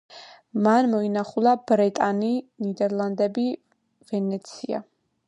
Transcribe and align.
მან 0.67 0.87
მოინახულა 0.93 1.53
ბრეტანი, 1.71 2.31
ნიდერლანდები, 2.67 3.47
ვენეცია. 4.13 4.85